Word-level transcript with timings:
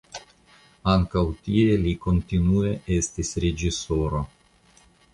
Ankaŭ 0.93 1.23
tie 1.49 1.77
li 1.83 1.93
kontinue 2.07 2.75
estis 2.99 3.33
reĝisoro. 3.47 4.27